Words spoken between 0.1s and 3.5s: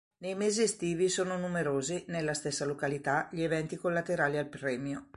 Nei mesi estivi sono numerosi, nella stessa località, gli